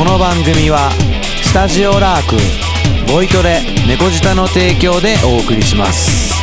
[0.00, 0.90] この番組は
[1.42, 6.40] スタジオラークボイトレ猫舌の提供でお送りします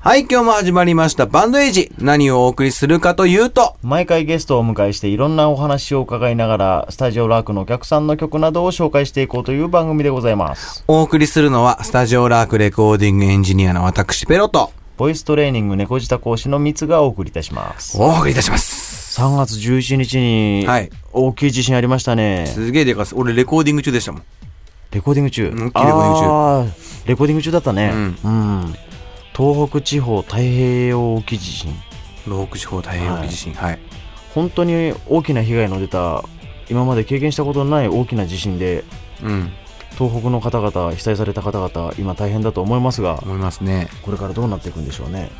[0.00, 1.92] はい、今日も始まりましたバンドエイジ。
[1.98, 10.82] 何をお送りするかというと、毎回ゲストをお迎えしていろんなお話を伺いながら、スタジオラークのお客さんの曲などを紹介していこうという番組でございます。
[10.88, 17.96] お送りするのは、スタジオラークレコーディングエンジニアの私、ペロと、ボイストレーニング猫舌講師のミツがお送りいたします。
[17.98, 19.18] お送りいたします。
[19.18, 22.44] 3月11日にはい大きい地震ありましたね。
[22.46, 23.14] すげえでかす。
[23.16, 24.22] 俺、レコーディング中でしたもん。
[24.90, 25.48] レコーディング中？
[25.48, 27.92] うんレコーディング中レコーディング中だったね。
[28.22, 28.74] うん。
[29.34, 31.72] 東北地方太平洋沖地震。
[32.26, 33.54] 東北地方太平洋沖地震。
[33.54, 33.78] はい。
[34.34, 36.22] 本当に大きな被害の出た、
[36.68, 38.84] 今まで経験したことのない大きな地震で、
[39.22, 39.50] うん。
[39.98, 43.88] 東北の方々、被災された方々、今大変だと思いますが、思いますね。
[44.02, 45.30] これからどうなっていくんでしょうね。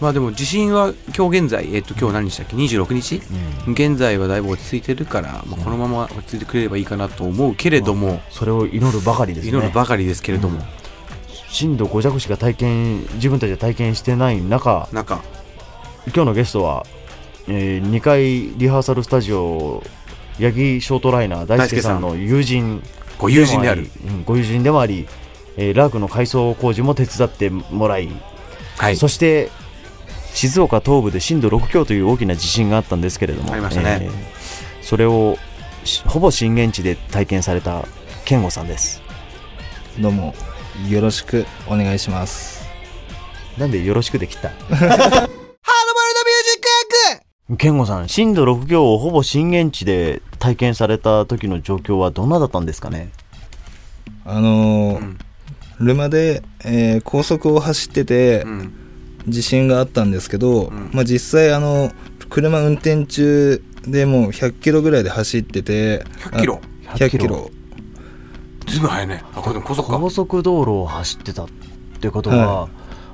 [0.00, 3.22] まあでも、地震は今日現在、えっと、今日何日だっけ ?26 日？
[3.66, 9.50] うん現在はだいぶ落ち着いてるから、まあ、このまま落ち着いてくれればいいかなと思うけれども、それを祈るばかりですね。
[9.50, 10.60] 祈るばかりですけれども、
[11.50, 15.22] 震度5弱しか体験、自分たちで体験してない中、なんか、
[16.06, 16.86] 今日のゲストは、
[17.46, 19.82] え2階リハーサルスタジオ、
[20.38, 22.82] 八木ショートライナー大輔さんの友人
[23.18, 23.90] ご友人である。
[24.06, 25.06] うんご友人でもあり、
[25.56, 28.08] えーラークの改装工事も手伝ってもらい、
[28.76, 28.96] はい。
[28.96, 29.50] そして
[30.34, 34.12] 静岡東部で震度6強という大きな地震があったんですけれども、ありましたねえー
[34.82, 35.36] それを
[35.84, 37.84] しほぼ震源地で体験された
[38.24, 39.02] 健吾さんです。
[39.98, 40.34] どうも
[40.88, 42.64] よろしくお願いします
[43.58, 44.52] なんでよろしくできた？
[47.56, 53.10] 健吾さん、震度6強をほぼ震源地で体験された時の状況はどんなだったんですかね？
[54.26, 55.18] あのーうん
[55.80, 58.72] ルマで、えー高速を走っててうん。
[59.28, 61.92] 地震があったんですけど、んまあ、実際あの
[62.30, 66.60] 車運転中でもう100キロぐらいで走ってて100キロ？
[66.86, 67.50] あ100キロ
[68.66, 69.22] ずいぶん速いね。
[69.34, 69.98] あ、これでも高速か。
[69.98, 71.48] 高速道路を走ってたっ
[72.00, 72.68] てことは、は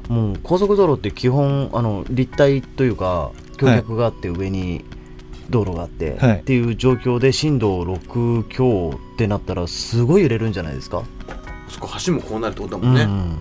[0.09, 4.85] もう高速道路って基本あの立体というか橋脚があって上に
[5.51, 6.39] 道路があって、はい。
[6.41, 11.03] っていう状況で震度6強ってなったらすごい揺れるんじゃないですか、
[11.69, 13.03] そこ橋もこうなるってことだもんね。
[13.03, 13.39] うん。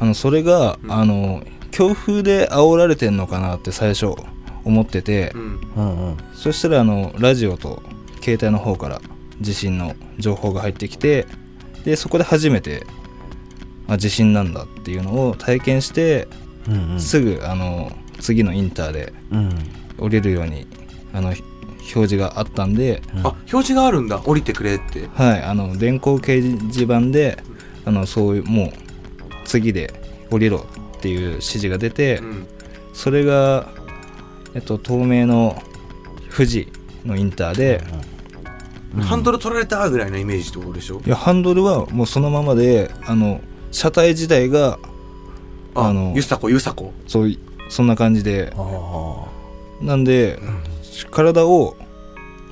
[0.00, 0.92] あのそれが、うん。
[0.92, 4.14] あの強風で煽られてんのかなって最初
[4.64, 6.16] 思ってて、うん。
[6.34, 7.82] そしたらあのラジオと
[8.20, 9.00] 携帯の方から
[9.40, 11.26] 地震の情報が入ってきて
[11.84, 12.84] でそこで初めて
[13.86, 16.26] あ地震なんだっていうのを体験して、
[16.66, 17.00] うんうん。
[17.00, 19.50] すぐあの次のインターでうん
[19.98, 20.66] 降りるように
[21.12, 21.40] あの表
[21.86, 24.18] 示があったんで、うんあ、表示があるんだ。
[24.18, 25.08] 降りてくれって。
[25.14, 27.42] はい、あの電光掲示板で
[27.84, 28.72] あのそういうもう
[29.44, 29.92] 次で
[30.30, 32.46] 降りろっていう指示が出て、うん。
[32.92, 33.68] それが、
[34.54, 35.62] えっと、東名の
[36.30, 36.70] 富士
[37.04, 41.00] のインターで、うんハンドル取られたぐらいのイメージってことでしょ？
[41.04, 44.78] いやハンドルはもうそのままであの車体自体が
[45.74, 48.52] ああのゆさこゆさこそういそんな感じで。
[48.56, 49.24] あ
[49.80, 50.38] なんで、
[51.10, 51.76] 体を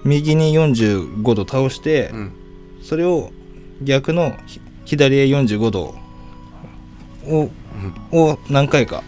[0.04, 2.32] 右に45度倒して、うん。
[2.82, 3.30] それを
[3.82, 5.94] 逆のひ左へ45度
[7.26, 7.50] を
[8.12, 9.02] を何回か。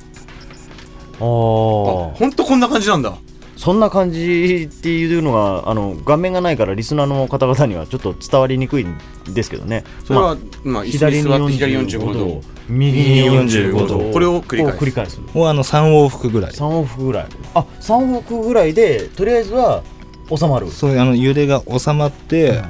[1.12, 2.10] ーあー。
[2.12, 3.16] あほんとこんな感じなんだ
[3.58, 8.96] そんな感じっていうのがあの画面がないからリスナーの方々にはちょっと伝わりにくいん
[9.34, 9.82] ですけどね。
[10.04, 14.78] それは、まあ、左にに座って左45 45度度右に45 45度度これを繰り返す。
[14.78, 16.52] 繰り返すをあの3往復ぐらい。
[16.52, 17.26] 3往復ぐらい。
[17.54, 19.82] あ三3往復ぐらいでとりあえずは
[20.32, 20.70] 収まる。
[20.70, 22.62] そうあの揺れが収まって、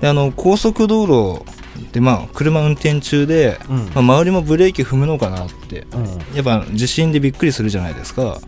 [0.00, 1.44] であの高速道路
[1.92, 3.76] でまあ車運転中で、うん。
[3.76, 5.86] まあ、周りもブレーキ踏むのかなって。
[5.92, 6.04] うん。
[6.34, 8.40] やっぱ地震でびっくりするじゃないですか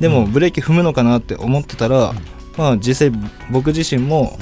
[0.00, 2.14] でもブレーキ踏むのかなって思ってたら、
[2.56, 4.38] まあ実際僕自身も、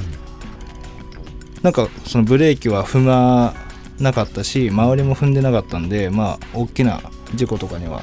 [1.63, 3.55] なんかそのブレーキは踏ま
[3.99, 7.03] なかったし周りも踏んでなかったんでまあ大きな
[7.35, 8.03] 事故とかには。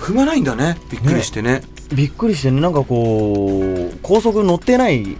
[0.00, 0.76] 踏まないんだね。
[0.90, 1.62] びっくりしてね。
[1.94, 2.60] びっくりしてね。
[2.60, 3.54] なんかこ
[3.92, 5.16] う高速乗ってない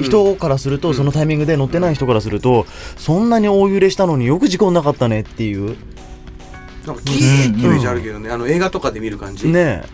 [0.00, 0.94] 人からすると、うん。
[0.94, 2.66] そのタイミングで乗ってない人からすると、
[2.96, 5.76] そんなに大揺れしたのによく事故なかったねっていう
[6.88, 9.48] なんかギーってイメージあるけどね、あの映画とかで見る感じ。
[9.48, 9.84] ね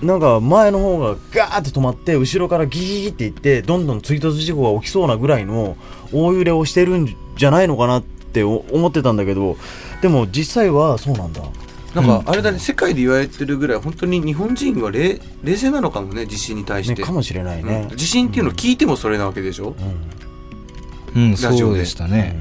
[0.00, 0.06] うん。
[0.06, 5.76] なんか前の方がガーって止まって後ろからギーっていってどんどん追突事故が起きそうなぐらいの
[6.12, 9.56] 大揺れをしてるんじゃないのかなってお思ってたんだけど
[10.02, 11.42] でも実際はそうなんだ。
[11.94, 17.86] なんかあれだね、世界で言われてるぐらい本当に日本人は冷冷静なのかもね地震に対して、ねかもしれないね。
[17.90, 17.96] うん。
[17.96, 19.76] 地震っていうのを聞いてもそれなわけでしょ、
[21.14, 21.22] うん。
[21.22, 21.30] うん。
[21.30, 22.40] ラジオでそうでしたね、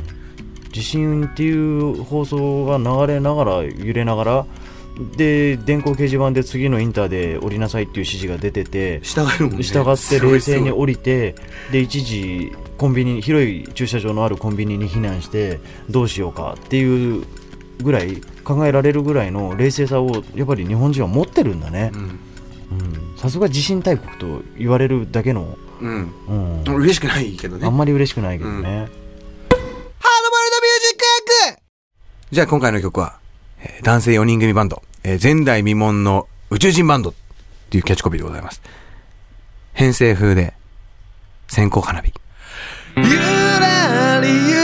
[0.73, 4.45] 地震っていう放送が流れながら揺れながら
[5.17, 9.63] で電光掲示板で次のインターで降りなさいっていう指示が出てて従えるもんね。
[9.63, 11.35] 従って冷静に降りて
[11.71, 15.59] で一時コンビニ広い駐車場のあるコンビニに避難して
[15.89, 17.23] どうしようかっていう
[17.81, 21.91] ぐらい考えられるぐらいの冷静さをやっぱり日本人は持ってるんだね。
[21.93, 22.01] うん。
[22.01, 23.17] うん。
[23.17, 26.13] さすが地震大国と言われるだけの、うん。
[26.65, 26.75] うん。
[26.75, 27.65] 嬉しくないけどね。
[27.65, 28.89] あんまり嬉しくないけどね、
[32.33, 33.19] じゃあ今回の曲は、
[33.59, 37.13] えー男性4人組バンド、えー前代未聞の宇宙人バンドっ
[37.69, 38.59] ていうキャッチコピーでございます。
[39.73, 40.55] 編成風で、
[41.47, 42.11] 線香花火。
[42.97, 44.62] ゆらりゆ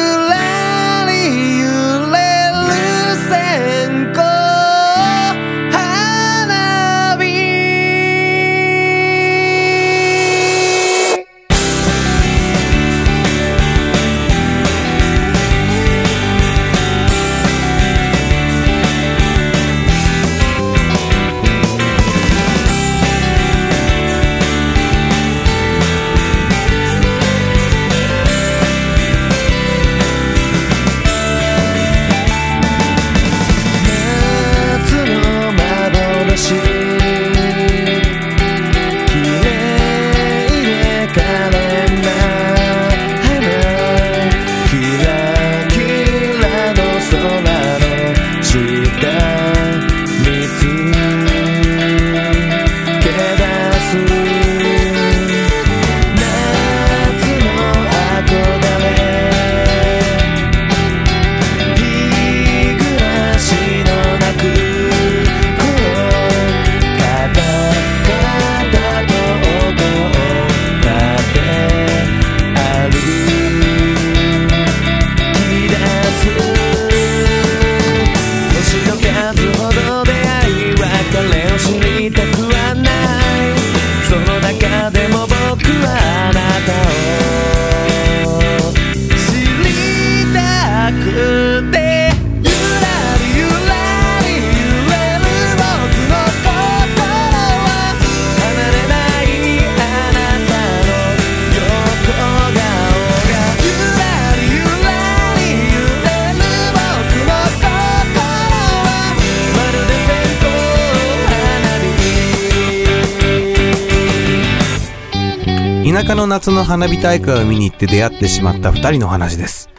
[115.99, 119.69] 田舎の夏の花火大会を見に行って出会ってしまった二人の話です。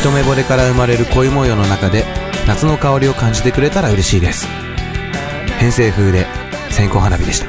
[0.00, 2.06] 一目惚れから生まれる恋模様の中で
[2.48, 4.46] 夏の香りを感じてくれたら嬉しいです。
[5.60, 6.24] 編成風で
[6.70, 7.48] 線香花火でした。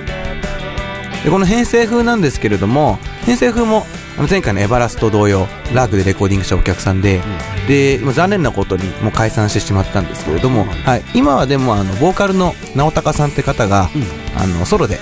[1.23, 3.85] でこの編成風なんですけれども、編成風も
[4.29, 7.21] 前回のエバラスと同様、ラークでレコーディングしたお客さんで、
[7.69, 13.89] で、まあ残念なことにもう解散してしまったんですけれども、はい、今はでもあの、ボーカルの直高さんって方が、
[14.35, 14.99] あの、ソロで、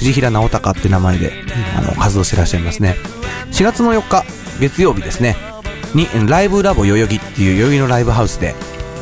[0.00, 1.32] 藤平直高って名前で、
[1.76, 2.96] あの、活動してらっしゃいますね。
[3.52, 4.24] 4月の4日、
[4.58, 5.36] 月曜日ですね、
[5.94, 8.54] に、ライブラボ代々木っていう代々木のライブハウスで、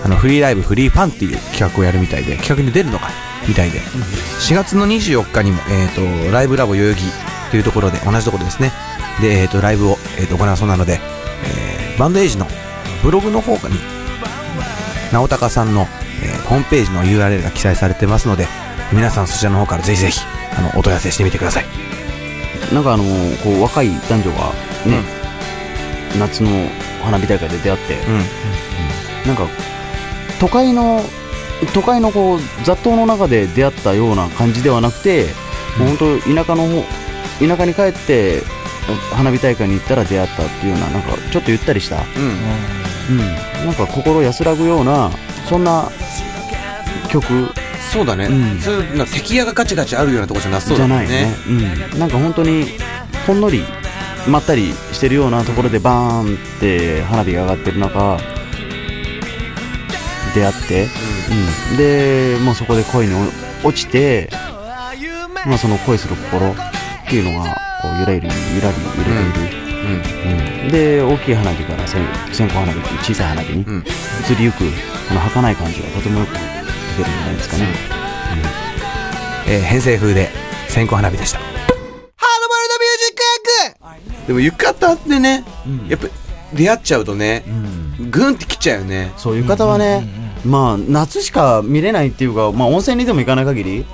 [0.04, 3.10] あの、フリーライブ、フリーファンっていう企画をやるみたいで、企画に出るのか、
[3.46, 5.88] みたいで、4月の24日にも、えっ、
[6.26, 7.02] と、ライブラボ代々木
[7.52, 8.72] というところで、同じところですね、
[9.20, 11.00] で、えっ、と、ライブを、えー、と行うそうなので、
[11.44, 12.46] えーバンドエイジの
[13.02, 13.74] ブログの方に、
[15.12, 15.88] 直高さんの、
[16.22, 18.46] えーホームページの URL が記載されてますので、
[18.92, 20.20] 皆さんそちらの方からぜひぜひ、
[20.56, 21.64] あの、お問い合わせしてみてください。
[22.72, 23.04] なんかあの
[23.42, 24.52] こう若い男女が
[24.86, 25.02] ね、
[26.18, 26.50] 夏の
[27.02, 29.26] 花火大会で出会って、うん。
[29.26, 29.46] なんか
[30.40, 31.02] 都会の
[31.72, 35.26] 都会のこう雑踏の中で出会ったような感じではなくて、
[35.78, 36.84] もう本当田舎の方
[37.46, 38.42] 田舎に帰って
[39.12, 42.00] 花火大会に行ったら出会ったっていうようななんかちょっとゆったりした、う
[43.12, 43.16] ん。
[43.16, 45.10] うん、なんか心安らぐような
[45.48, 45.90] そんな
[47.08, 47.50] 曲
[47.90, 48.26] そうだね。
[48.26, 48.60] うん。
[48.60, 51.06] そういう、敵屋がガチガチあるようなとこじゃなさそうじゃだね。
[51.06, 51.34] ないね。
[51.92, 52.66] うん、なんか本当に
[53.26, 53.62] ほんのり
[54.28, 58.18] まったりしてるようなところでバーンって花火が上がってる中
[60.34, 60.86] 出会って、
[61.70, 63.14] うん、でもうそこで恋に
[63.64, 64.28] 落ちて、
[65.46, 66.54] まあ、その恋する心っ
[67.08, 70.64] ていうのがこうゆらゆらゆらり揺れている、うん。
[70.64, 70.68] うん。
[70.68, 72.02] で大きい花火から線
[72.32, 73.84] 線香花火っていう小さい花火にうん。
[74.30, 74.58] 移りゆく
[75.08, 76.57] この儚い感じがとてもよく出
[77.04, 77.64] てるんじゃないですかね、
[79.46, 80.28] えー編成風で
[80.68, 81.40] 線香花火でした。
[84.26, 85.42] でも浴衣ってね、
[85.88, 86.08] やっぱ
[86.52, 87.44] 出会っちゃうとね、
[88.10, 89.12] グンってきちゃうよね。
[89.16, 90.06] そういう方はね、
[90.44, 93.86] まあ夏しか見れないっていうか、まあ、温泉にでも行かない限り、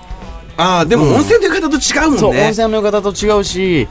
[0.56, 1.14] ああ、でもうん。
[1.14, 2.18] 温泉という方と違うもんね。
[2.18, 3.88] そう温泉の浴衣と違うし、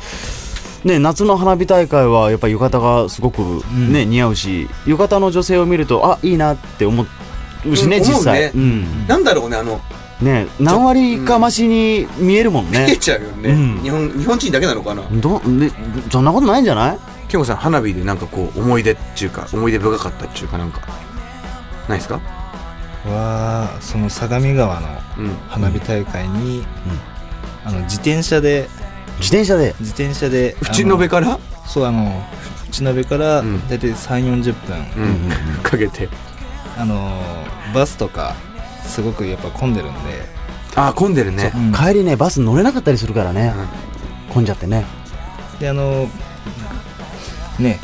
[0.84, 7.04] ね、夏の花火大会はやっぱ浴衣がすごく、ね似合うし浴衣の女性を見るとあいいなって思
[7.66, 8.50] るしね、うん実際。
[8.50, 9.08] 思ううん。
[9.08, 9.80] なんだろうねあの
[10.22, 12.98] ね何割か増しに見えるもん見えね。
[12.98, 13.82] ちゃうよね、うん。
[13.82, 15.04] 日本日本人だけなのかな？
[15.12, 15.72] どで
[16.12, 17.00] そんなことないんじゃない？
[17.28, 20.82] ケンゴさん花火でなんかこう思い出っていうか思い出深かったっていうかなんか
[21.90, 22.20] ないですか？
[23.06, 25.30] はその相模川のうん。
[25.50, 26.64] 花火大会に、
[27.66, 28.68] あの自転車で
[29.20, 29.76] 自転車で？
[29.80, 31.40] 自転車で淵野辺から？
[31.68, 32.24] そうあの
[32.70, 33.68] 淵野辺からうん。
[33.68, 34.54] 大体3 4 0
[34.96, 35.64] 分、うん。
[35.64, 36.08] かけて
[36.78, 37.22] あの
[37.74, 38.36] バスとか
[38.86, 40.00] すごくやっぱ混んでるんで、
[40.76, 41.52] あー混んでるね。
[41.56, 41.60] う。
[41.60, 41.72] ん。
[41.74, 43.54] 帰りね、バス乗れなかったりするからね。
[44.34, 44.86] 混んじゃってね。
[45.60, 46.10] であの
[47.60, 47.80] ね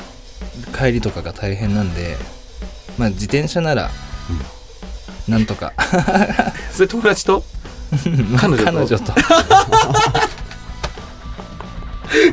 [0.76, 2.18] 帰りとかが大変なんで
[2.98, 3.90] まあ自転車なら、
[5.28, 5.74] なんとか。
[6.74, 7.44] それ友達と？
[8.40, 8.66] 彼女と？
[8.66, 9.14] 彼女と。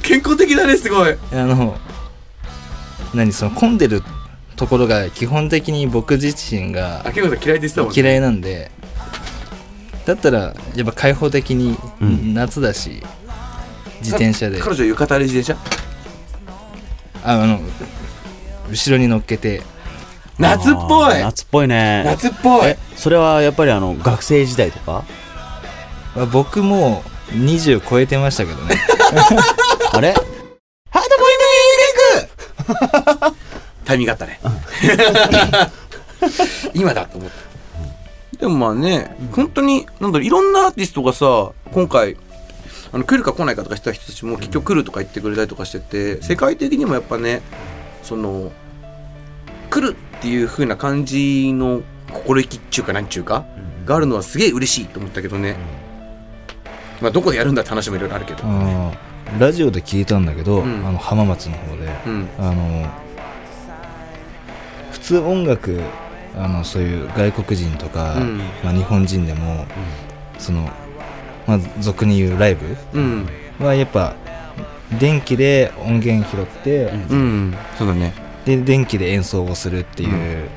[0.02, 1.16] 健康的だねすごい。
[1.32, 1.76] あの
[3.14, 4.02] 何その混んでる
[4.56, 8.00] ところが基本的に僕自身があ嫌いでしたもんね。
[8.00, 8.70] 嫌いなんで
[10.06, 12.34] だったらやっぱ開放的にうん。
[12.34, 13.02] 夏だし、
[14.00, 14.60] 自転車で。
[14.60, 15.76] 彼女浴衣で自転車？
[17.24, 17.60] ああの
[18.70, 19.62] 後ろに乗っけて。
[20.38, 21.18] 夏っぽい。
[21.20, 22.02] 夏っぽいね。
[22.04, 22.66] 夏っぽい。
[22.66, 25.04] え、それはやっぱりあの、学生時代とか？
[26.14, 28.76] まあ僕も20超えてましたけどね。
[29.92, 30.14] あれ？
[33.86, 34.38] タイミングあったね。
[36.74, 37.36] 今だと思った。
[38.38, 42.18] でもまあね本当になんだろういろんなアーティストがさ今回
[42.92, 47.40] あの来るか来ないかとかしてた人たちも結局来るとか言ってくれたりとかしてて世界的にもやっぱね
[48.02, 48.52] その
[49.70, 53.46] 来るっていう風な感じの心意気っちゅうかなんちゅうか
[53.84, 55.56] があるのはすげえ嬉しいと思ったけどね。
[57.00, 58.44] まあどこでやるんだって話もいろいろあるけど。
[58.44, 58.94] あの
[59.38, 60.86] ラジオで聞いたんだけど、うん。
[60.86, 62.28] あの浜松の方でうん。
[62.38, 62.88] あの普
[65.06, 65.80] 通音楽
[66.36, 68.38] あのそういう外国人とか、うん。
[68.62, 69.64] まあ、日本人でも、
[70.38, 70.68] その、
[71.46, 73.28] まあ、俗に言うライブうん。
[73.60, 74.14] はやっぱ
[74.98, 77.54] 電気で音源拾って、うん。
[77.78, 78.12] そうだね。
[78.44, 80.06] で電気で演奏をするってい
[80.44, 80.48] う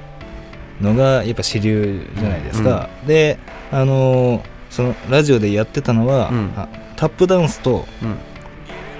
[0.81, 3.39] のがやっぱ主流じゃないですか、で
[3.71, 6.53] あのそのラジオでやってたのは、うん。
[6.57, 8.17] あタップダンスと、うん。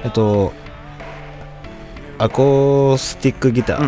[0.06, 0.54] えっと
[2.18, 3.82] アコースティックギター。
[3.82, 3.84] う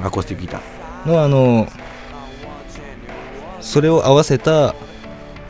[0.00, 0.75] んアコスティックギター
[1.06, 1.68] のあの
[3.60, 4.74] それを合わせた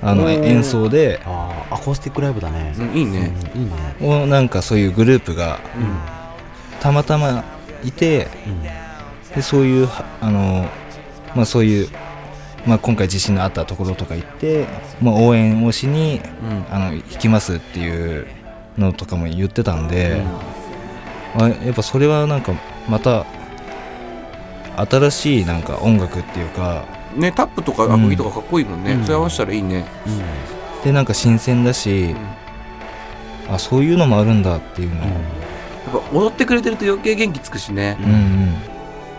[0.03, 2.75] あの演奏でアコースティックライブだね。
[2.79, 4.23] うんいいねうんいいね。
[4.23, 6.17] をなんかそういうグループがうん。
[6.79, 7.43] たまたま
[7.83, 8.29] いて
[9.35, 10.69] でそういうはあの、
[11.35, 11.89] まあ、そういう、
[12.67, 14.67] まあ、今回地震のあったところとか行って、
[15.01, 18.27] まあ、応援をしにうんあの行きますっていう
[18.79, 20.23] のとかも言ってたんで、
[21.35, 22.53] あやっぱそれはなんか
[22.89, 23.25] また
[24.77, 26.85] 新しいなんか音楽っていうか
[27.17, 29.05] ねタップとかアコギとかかっこいいもんね、うん。
[29.05, 29.87] それ合わせたらいいね、
[30.85, 32.15] でなんか新鮮だし、
[33.49, 35.01] あそういうのもあるんだっていうの。
[35.01, 35.13] を、やっ
[35.93, 38.57] ぱ踊ってくれてると余計元気つくしね、うんうん。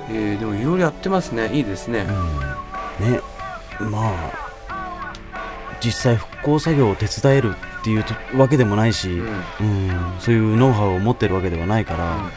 [0.09, 1.49] えーでもいろいろやってますね。
[1.53, 3.19] いいですね、ね
[3.79, 4.33] ま
[4.69, 5.13] あ
[5.83, 9.27] 実際復興作業を手伝えるっていうとわけでもないし、うん。
[9.27, 10.15] うん。
[10.19, 12.31] そういうノウハウを持ってるわけではないから、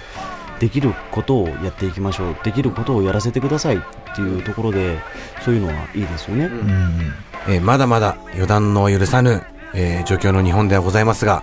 [0.61, 2.37] できることをやっていきましょう。
[2.45, 3.81] できることをやらせてくださいっ
[4.15, 4.99] ていうところで
[5.43, 7.15] そういうのはいいですよね、うん。
[7.49, 9.43] えーまだまだ予断の許さぬ、
[9.75, 11.43] えー状況の日本ではございますが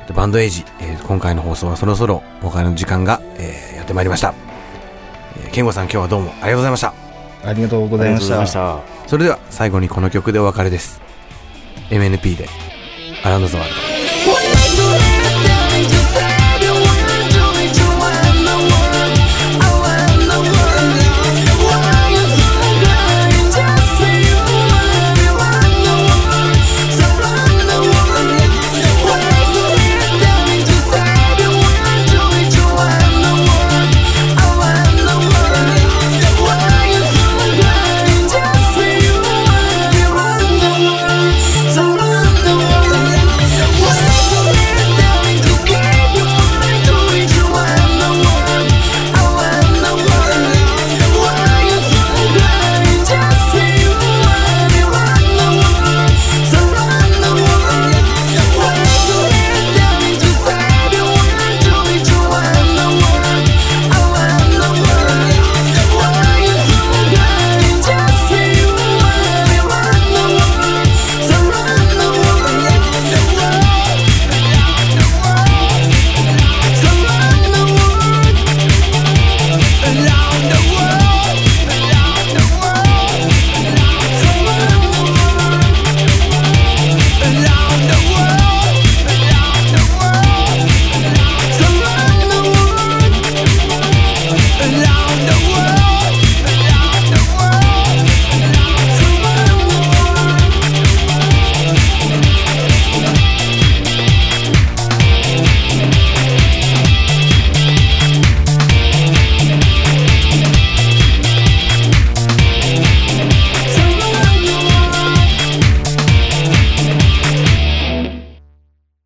[0.00, 4.32] えっとバンドエイジ、えー今回の放送はそろそろお別れの時間が、えーやってまいりました、
[5.36, 6.94] えー、ケンゴさん今日はどうもありがとうございました。
[7.44, 8.46] ありがとうございました。
[8.46, 9.08] た。
[9.08, 11.00] それでは最後にこの曲でお別れです。
[11.90, 12.48] MNP で
[13.24, 13.74] アラウンドザワール
[15.08, 15.11] ド